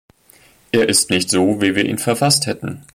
Er 0.71 0.89
ist 0.89 1.11
nicht 1.11 1.29
so, 1.29 1.61
wie 1.61 1.75
wir 1.75 1.85
ihn 1.85 1.99
verfasst 1.99 2.47
hätten. 2.47 2.83